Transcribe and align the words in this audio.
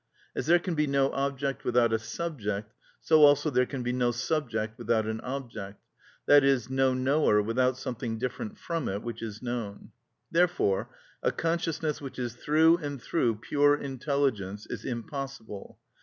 As 0.35 0.47
there 0.47 0.57
can 0.57 0.73
be 0.73 0.87
no 0.87 1.11
object 1.11 1.63
without 1.63 1.93
a 1.93 1.99
subject, 1.99 2.73
so 3.01 3.23
also 3.23 3.51
there 3.51 3.67
can 3.67 3.83
be 3.83 3.93
no 3.93 4.09
subject 4.09 4.79
without 4.79 5.05
an 5.05 5.21
object, 5.21 5.79
i.e., 6.27 6.59
no 6.71 6.95
knower 6.95 7.39
without 7.39 7.77
something 7.77 8.17
different 8.17 8.57
from 8.57 8.89
it 8.89 9.03
which 9.03 9.21
is 9.21 9.43
known. 9.43 9.91
Therefore 10.31 10.89
a 11.21 11.31
consciousness 11.31 12.01
which 12.01 12.17
is 12.17 12.33
through 12.33 12.77
and 12.77 12.99
through 12.99 13.35
pure 13.41 13.75
intelligence 13.77 14.65
is 14.65 14.85
impossible. 14.85 15.77